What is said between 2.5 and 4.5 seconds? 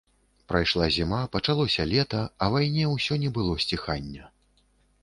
вайне ўсё не было сціхання.